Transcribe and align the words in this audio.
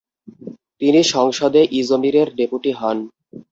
তিনি 0.81 1.01
সংসদে 1.13 1.61
ইজমিরের 1.79 2.27
ডেপুটি 2.37 2.71
হন। 2.79 2.97